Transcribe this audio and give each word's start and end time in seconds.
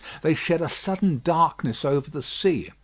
They 0.23 0.33
shed 0.33 0.61
a 0.61 0.67
sudden 0.67 1.21
darkness 1.23 1.85
over 1.85 2.09
the 2.09 2.23
sea. 2.23 2.71